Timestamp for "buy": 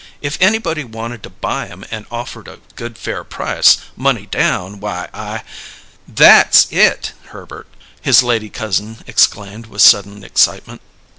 1.29-1.67